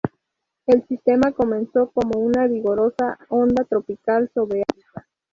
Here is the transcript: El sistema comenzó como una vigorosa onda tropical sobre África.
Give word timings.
El 0.65 0.83
sistema 0.87 1.31
comenzó 1.31 1.91
como 1.91 2.17
una 2.21 2.47
vigorosa 2.47 3.19
onda 3.29 3.65
tropical 3.65 4.31
sobre 4.33 4.63
África. 4.67 5.05